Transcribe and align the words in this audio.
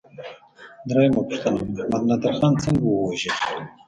درېمه 0.89 1.21
پوښتنه: 1.27 1.59
محمد 1.75 2.07
نادر 2.09 2.33
خان 2.37 2.53
څنګه 2.63 2.85
ووژل 2.85 3.35
شو؟ 3.41 3.55